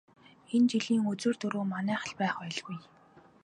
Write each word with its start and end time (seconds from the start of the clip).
Энэ 0.55 0.67
жилийн 0.71 1.03
үзүүр 1.11 1.35
түрүү 1.41 1.65
манайх 1.73 2.01
л 2.09 2.13
байх 2.19 2.35
байлгүй. 2.41 2.77